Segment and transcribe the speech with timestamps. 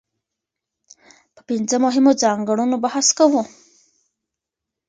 [1.35, 3.41] په پنځه مهمو ځانګړنو بحث کوو.